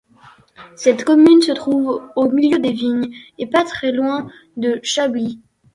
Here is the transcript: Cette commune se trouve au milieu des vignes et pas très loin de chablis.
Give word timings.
Cette 0.75 1.03
commune 1.05 1.43
se 1.43 1.51
trouve 1.51 2.01
au 2.15 2.27
milieu 2.31 2.57
des 2.57 2.71
vignes 2.71 3.13
et 3.37 3.45
pas 3.45 3.63
très 3.63 3.91
loin 3.91 4.27
de 4.57 4.79
chablis. 4.81 5.39